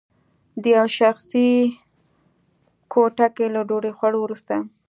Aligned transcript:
په 0.61 0.67
یوه 0.73 0.87
شخصي 0.99 1.47
کوټه 2.91 3.27
کې 3.35 3.45
له 3.55 3.61
ډوډۍ 3.67 3.91
خوړلو 3.97 4.19
وروسته 4.21 4.53